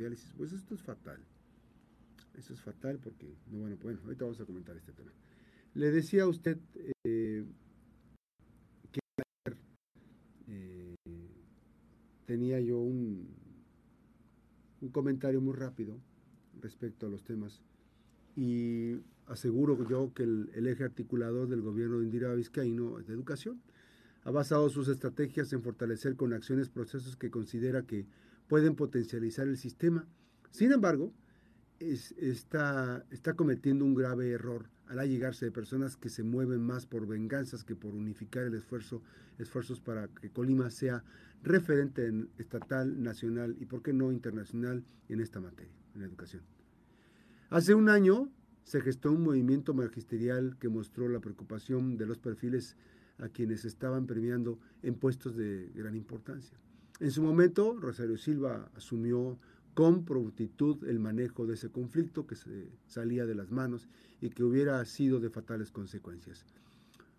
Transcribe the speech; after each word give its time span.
diálisis. 0.00 0.32
Pues 0.36 0.52
esto 0.52 0.74
es 0.74 0.82
fatal. 0.82 1.20
Eso 2.36 2.54
es 2.54 2.60
fatal 2.60 2.98
porque, 3.02 3.26
no, 3.50 3.58
bueno, 3.58 3.76
bueno, 3.82 4.00
ahorita 4.04 4.24
vamos 4.24 4.40
a 4.40 4.44
comentar 4.44 4.76
este 4.76 4.92
tema. 4.92 5.12
Le 5.74 5.90
decía 5.90 6.24
a 6.24 6.26
usted 6.26 6.58
eh, 7.04 7.44
que 8.90 9.00
eh, 10.48 10.94
tenía 12.26 12.60
yo 12.60 12.78
un, 12.78 13.28
un 14.80 14.88
comentario 14.88 15.40
muy 15.40 15.54
rápido 15.54 15.98
respecto 16.60 17.06
a 17.06 17.10
los 17.10 17.22
temas 17.24 17.60
y 18.36 18.96
aseguro 19.26 19.86
yo 19.88 20.12
que 20.14 20.22
el, 20.22 20.50
el, 20.54 20.66
eje 20.66 20.84
articulador 20.84 21.48
del 21.48 21.60
gobierno 21.60 21.98
de 21.98 22.04
Indira 22.04 22.34
Vizcaíno 22.34 22.98
es 22.98 23.06
de 23.06 23.14
educación. 23.14 23.60
Ha 24.24 24.30
basado 24.30 24.68
sus 24.70 24.88
estrategias 24.88 25.52
en 25.52 25.62
fortalecer 25.62 26.16
con 26.16 26.32
acciones 26.32 26.68
procesos 26.68 27.16
que 27.16 27.30
considera 27.30 27.82
que 27.82 28.06
pueden 28.50 28.74
potencializar 28.74 29.46
el 29.46 29.56
sistema. 29.56 30.08
Sin 30.50 30.72
embargo, 30.72 31.14
es, 31.78 32.10
está, 32.18 33.06
cometiendo 33.36 33.84
un 33.84 33.94
grave 33.94 34.30
error 34.30 34.68
al 34.88 34.98
allegarse 34.98 35.44
de 35.44 35.52
personas 35.52 35.96
que 35.96 36.08
se 36.08 36.24
mueven 36.24 36.60
más 36.60 36.84
por 36.84 37.06
venganzas 37.06 37.62
que 37.62 37.76
por 37.76 37.94
unificar 37.94 38.42
el 38.42 38.54
esfuerzo, 38.54 39.02
esfuerzos 39.38 39.78
para 39.78 40.08
que 40.08 40.30
Colima 40.30 40.68
sea 40.70 41.04
referente 41.44 42.08
en 42.08 42.28
estatal, 42.38 43.00
nacional 43.00 43.56
y, 43.60 43.66
por 43.66 43.82
qué 43.82 43.92
no, 43.92 44.10
internacional 44.10 44.84
en 45.08 45.20
esta 45.20 45.38
materia, 45.38 45.72
en 45.94 46.00
la 46.00 46.08
educación. 46.08 46.42
Hace 47.50 47.74
un 47.74 47.88
año 47.88 48.32
se 48.64 48.80
gestó 48.80 49.12
un 49.12 49.22
movimiento 49.22 49.74
magisterial 49.74 50.56
que 50.58 50.68
mostró 50.68 51.08
la 51.08 51.20
preocupación 51.20 51.96
de 51.96 52.06
los 52.06 52.18
perfiles 52.18 52.76
a 53.18 53.28
quienes 53.28 53.64
estaban 53.64 54.08
premiando 54.08 54.58
en 54.82 54.96
puestos 54.96 55.36
de 55.36 55.70
gran 55.72 55.94
importancia. 55.94 56.58
En 57.00 57.10
su 57.10 57.22
momento, 57.22 57.74
Rosario 57.80 58.18
Silva 58.18 58.70
asumió 58.76 59.38
con 59.72 60.04
prontitud 60.04 60.84
el 60.86 60.98
manejo 60.98 61.46
de 61.46 61.54
ese 61.54 61.70
conflicto 61.70 62.26
que 62.26 62.36
se 62.36 62.68
salía 62.86 63.24
de 63.24 63.34
las 63.34 63.50
manos 63.50 63.88
y 64.20 64.28
que 64.28 64.44
hubiera 64.44 64.84
sido 64.84 65.18
de 65.18 65.30
fatales 65.30 65.70
consecuencias. 65.70 66.44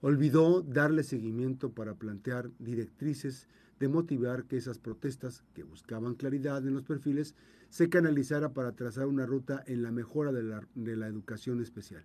Olvidó 0.00 0.62
darle 0.62 1.04
seguimiento 1.04 1.70
para 1.70 1.94
plantear 1.94 2.50
directrices 2.58 3.46
de 3.78 3.88
motivar 3.88 4.46
que 4.46 4.56
esas 4.56 4.80
protestas, 4.80 5.44
que 5.54 5.62
buscaban 5.62 6.14
claridad 6.14 6.66
en 6.66 6.74
los 6.74 6.82
perfiles, 6.82 7.36
se 7.68 7.88
canalizara 7.88 8.52
para 8.52 8.72
trazar 8.72 9.06
una 9.06 9.26
ruta 9.26 9.62
en 9.66 9.82
la 9.82 9.92
mejora 9.92 10.32
de 10.32 10.42
la, 10.42 10.66
de 10.74 10.96
la 10.96 11.06
educación 11.06 11.60
especial. 11.60 12.04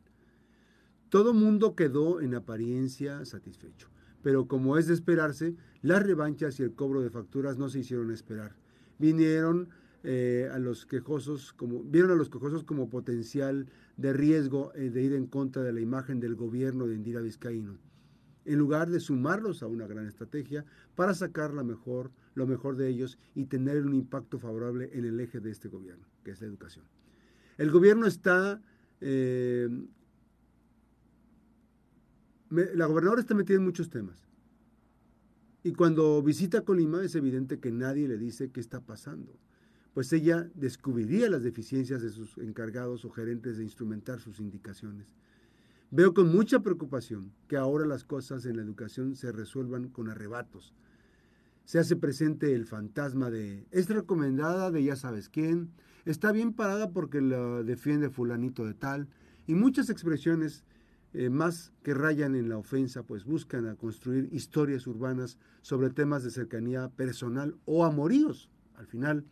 Todo 1.10 1.34
mundo 1.34 1.76
quedó 1.76 2.22
en 2.22 2.36
apariencia 2.36 3.26
satisfecho, 3.26 3.90
pero 4.24 4.48
como 4.48 4.78
es 4.78 4.88
de 4.88 4.94
esperarse, 4.96 5.56
las 5.82 6.02
revanchas 6.02 6.60
y 6.60 6.64
el 6.64 6.74
cobro 6.74 7.02
de 7.02 7.10
facturas 7.10 7.58
no 7.58 7.70
se 7.70 7.80
hicieron 7.80 8.10
esperar. 8.10 8.56
Vinieron 8.98 9.70
eh, 10.04 10.50
a 10.52 10.60
los 10.60 10.86
quejosos 10.86 11.54
como 11.54 11.84
vieron 11.84 12.12
a 12.12 12.16
los 12.16 12.30
quejosos 12.30 12.64
como 12.64 12.90
potencial 12.90 13.68
de 13.98 14.14
riesgo 14.14 14.74
eh, 14.76 14.90
de 14.90 15.02
ir 15.02 15.14
en 15.14 15.28
contra 15.28 15.62
de 15.62 15.72
la 15.72 15.82
imagen 15.82 16.20
del 16.20 16.36
gobierno 16.36 16.88
de 16.88 16.96
Indira 16.96 17.22
Vizcaíno, 17.22 17.78
en 18.46 18.60
lugar 18.60 18.90
de 18.90 19.00
sumarlos 19.00 19.64
a 19.64 19.68
una 19.68 19.88
gran 19.88 20.08
estrategia 20.08 20.66
para 20.96 21.14
sacar 21.14 21.54
la 21.54 21.64
mejor, 21.64 22.12
lo 22.36 22.48
mejor 22.48 22.76
de 22.76 22.90
ellos 22.90 23.18
y 23.36 23.46
tener 23.46 23.86
un 23.86 23.94
impacto 23.94 24.40
favorable 24.40 24.90
en 24.94 25.06
el 25.06 25.20
eje 25.20 25.40
de 25.40 25.52
este 25.52 25.70
gobierno, 25.70 26.06
que 26.24 26.32
es 26.32 26.42
la 26.42 26.48
educación. 26.48 26.86
El 27.58 27.72
gobierno 27.72 28.06
está 28.06 28.62
eh, 29.00 29.70
la 32.76 32.86
gobernadora 32.86 33.22
está 33.22 33.34
metida 33.34 33.58
en 33.58 33.64
muchos 33.66 33.90
temas. 33.90 34.18
Y 35.64 35.74
cuando 35.74 36.22
visita 36.22 36.62
Colima 36.62 37.04
es 37.04 37.16
evidente 37.16 37.60
que 37.60 37.72
nadie 37.72 38.08
le 38.08 38.18
dice 38.18 38.52
qué 38.52 38.60
está 38.60 38.82
pasando 38.82 39.40
pues 39.94 40.12
ella 40.12 40.50
descubriría 40.56 41.30
las 41.30 41.44
deficiencias 41.44 42.02
de 42.02 42.10
sus 42.10 42.38
encargados 42.40 43.06
o 43.06 43.12
gerentes 43.12 43.58
de 43.58 43.64
instrumentar 43.64 44.20
sus 44.20 44.40
indicaciones. 44.40 45.16
Veo 45.92 46.14
con 46.16 46.32
mucha 46.32 46.62
preocupación 46.62 47.32
que 47.48 47.58
ahora 47.58 47.86
las 47.86 48.04
cosas 48.04 48.46
en 48.46 48.58
la 48.58 48.64
educación 48.64 49.16
se 49.16 49.32
resuelvan 49.32 49.90
con 49.90 50.10
arrebatos. 50.10 50.74
Se 51.66 51.78
hace 51.78 51.96
presente 51.96 52.56
el 52.56 52.66
fantasma 52.66 53.30
de 53.30 53.68
es 53.70 53.88
recomendada 53.88 54.72
de 54.72 54.84
ya 54.84 54.96
sabes 54.96 55.30
quién, 55.30 55.70
está 56.06 56.32
bien 56.32 56.54
parada 56.54 56.90
porque 56.90 57.22
la 57.22 57.62
defiende 57.62 58.10
fulanito 58.10 58.66
de 58.66 58.74
tal, 58.74 59.08
y 59.46 59.54
muchas 59.54 59.90
expresiones 59.90 60.64
eh, 61.14 61.30
más 61.30 61.72
que 61.84 61.94
rayan 61.94 62.36
en 62.36 62.50
la 62.50 62.58
ofensa, 62.58 63.04
pues 63.04 63.26
buscan 63.26 63.68
a 63.68 63.76
construir 63.76 64.30
historias 64.32 64.88
urbanas 64.88 65.38
sobre 65.62 65.90
temas 65.90 66.24
de 66.24 66.32
cercanía 66.32 66.90
personal 66.90 67.56
o 67.66 67.86
amoríos. 67.86 68.50
Al 68.76 68.88
final, 68.88 69.26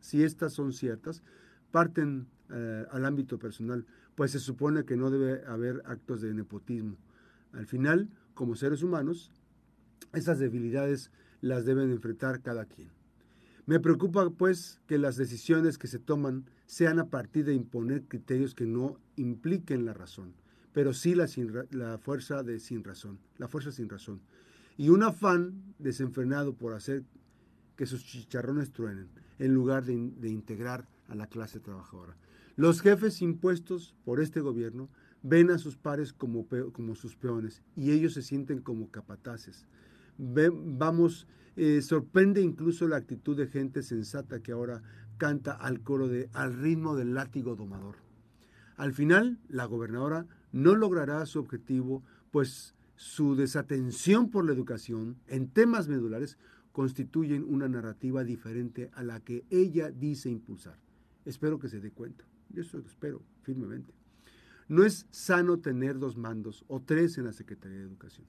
si 0.00 0.24
estas 0.24 0.52
son 0.52 0.72
ciertas, 0.72 1.22
parten 1.70 2.26
eh, 2.50 2.86
al 2.90 3.04
ámbito 3.04 3.38
personal, 3.38 3.86
pues 4.14 4.32
se 4.32 4.40
supone 4.40 4.84
que 4.84 4.96
no 4.96 5.10
debe 5.10 5.44
haber 5.46 5.82
actos 5.84 6.20
de 6.22 6.34
nepotismo. 6.34 6.96
Al 7.52 7.66
final, 7.66 8.08
como 8.34 8.56
seres 8.56 8.82
humanos, 8.82 9.30
esas 10.12 10.38
debilidades 10.38 11.12
las 11.40 11.64
deben 11.64 11.90
enfrentar 11.90 12.42
cada 12.42 12.64
quien. 12.64 12.90
Me 13.66 13.80
preocupa, 13.80 14.28
pues, 14.30 14.80
que 14.86 14.98
las 14.98 15.16
decisiones 15.16 15.76
que 15.76 15.88
se 15.88 15.98
toman 15.98 16.46
sean 16.66 16.98
a 16.98 17.10
partir 17.10 17.44
de 17.44 17.54
imponer 17.54 18.04
criterios 18.04 18.54
que 18.54 18.66
no 18.66 18.98
impliquen 19.16 19.84
la 19.84 19.92
razón, 19.92 20.32
pero 20.78 20.94
sí 20.94 21.16
la, 21.16 21.98
fuerza 21.98 22.44
de 22.44 22.60
sin 22.60 22.84
razón, 22.84 23.18
la 23.36 23.48
fuerza 23.48 23.72
sin 23.72 23.88
razón. 23.88 24.20
Y 24.76 24.90
un 24.90 25.02
afán 25.02 25.74
desenfrenado 25.80 26.54
por 26.54 26.72
hacer 26.72 27.02
que 27.74 27.84
sus 27.84 28.04
chicharrones 28.04 28.70
truenen 28.70 29.08
en 29.40 29.54
lugar 29.54 29.84
de, 29.84 29.94
integrar 30.28 30.86
a 31.08 31.16
la 31.16 31.26
clase 31.26 31.58
trabajadora. 31.58 32.16
Los 32.54 32.80
jefes 32.80 33.22
impuestos 33.22 33.96
por 34.04 34.20
este 34.20 34.38
gobierno 34.38 34.88
ven 35.24 35.50
a 35.50 35.58
sus 35.58 35.76
pares 35.76 36.12
como, 36.12 36.46
sus 36.94 37.16
peones 37.16 37.60
y 37.74 37.90
ellos 37.90 38.14
se 38.14 38.22
sienten 38.22 38.60
como 38.60 38.88
capataces. 38.88 39.66
vamos, 40.16 41.26
eh, 41.56 41.82
sorprende 41.82 42.40
incluso 42.40 42.86
la 42.86 42.98
actitud 42.98 43.36
de 43.36 43.48
gente 43.48 43.82
sensata 43.82 44.44
que 44.44 44.52
ahora 44.52 44.84
canta 45.16 45.54
al 45.54 45.80
coro 45.80 46.06
de 46.06 46.30
al 46.34 46.54
ritmo 46.54 46.94
del 46.94 47.14
látigo 47.14 47.56
domador. 47.56 47.96
Al 48.76 48.92
final, 48.92 49.40
la 49.48 49.64
gobernadora 49.64 50.28
no 50.52 50.74
logrará 50.74 51.24
su 51.26 51.38
objetivo, 51.38 52.02
pues 52.30 52.74
su 52.96 53.36
desatención 53.36 54.30
por 54.30 54.44
la 54.44 54.52
educación 54.52 55.16
en 55.28 55.48
temas 55.48 55.88
medulares 55.88 56.38
constituyen 56.72 57.44
una 57.44 57.68
narrativa 57.68 58.24
diferente 58.24 58.90
a 58.94 59.02
la 59.02 59.20
que 59.20 59.44
ella 59.50 59.90
dice 59.90 60.30
impulsar. 60.30 60.78
Espero 61.24 61.58
que 61.58 61.68
se 61.68 61.80
dé 61.80 61.90
cuenta. 61.90 62.24
Yo 62.50 62.62
eso 62.62 62.78
espero 62.78 63.22
firmemente. 63.42 63.92
No 64.68 64.84
es 64.84 65.06
sano 65.10 65.58
tener 65.58 65.98
dos 65.98 66.16
mandos 66.16 66.64
o 66.68 66.80
tres 66.80 67.18
en 67.18 67.24
la 67.24 67.32
Secretaría 67.32 67.78
de 67.78 67.84
Educación. 67.84 68.26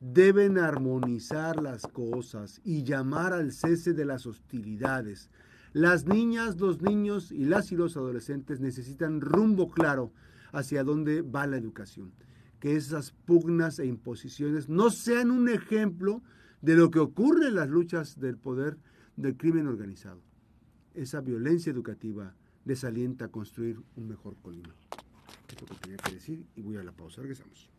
Deben 0.00 0.58
armonizar 0.58 1.62
las 1.62 1.82
cosas 1.86 2.60
y 2.64 2.84
llamar 2.84 3.32
al 3.32 3.52
cese 3.52 3.92
de 3.92 4.04
las 4.04 4.26
hostilidades. 4.26 5.30
Las 5.72 6.06
niñas, 6.06 6.58
los 6.60 6.80
niños 6.80 7.32
y 7.32 7.44
las 7.44 7.70
y 7.70 7.76
los 7.76 7.96
adolescentes 7.96 8.60
necesitan 8.60 9.20
rumbo 9.20 9.68
claro 9.68 10.12
hacia 10.52 10.84
dónde 10.84 11.22
va 11.22 11.46
la 11.46 11.56
educación. 11.56 12.12
Que 12.58 12.76
esas 12.76 13.12
pugnas 13.12 13.78
e 13.78 13.86
imposiciones 13.86 14.68
no 14.68 14.90
sean 14.90 15.30
un 15.30 15.48
ejemplo 15.48 16.22
de 16.60 16.76
lo 16.76 16.90
que 16.90 16.98
ocurre 16.98 17.48
en 17.48 17.54
las 17.54 17.68
luchas 17.68 18.20
del 18.20 18.36
poder 18.36 18.76
del 19.16 19.36
crimen 19.36 19.66
organizado. 19.66 20.20
Esa 20.94 21.20
violencia 21.20 21.70
educativa 21.70 22.34
desalienta 22.64 23.26
a 23.26 23.28
construir 23.28 23.80
un 23.96 24.08
mejor 24.08 24.36
Colima. 24.42 24.74
Es 25.48 25.60
lo 25.60 25.66
que 25.66 25.74
tenía 25.76 25.96
que 25.96 26.12
decir 26.12 26.44
y 26.54 26.62
voy 26.62 26.76
a 26.76 26.82
la 26.82 26.92
pausa. 26.92 27.22
Regresamos. 27.22 27.70